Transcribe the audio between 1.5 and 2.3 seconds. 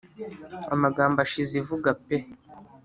ivuga pe